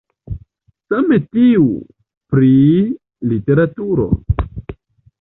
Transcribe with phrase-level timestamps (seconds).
[0.93, 1.67] Same tiu
[2.33, 2.51] pri
[3.35, 4.11] literaturo.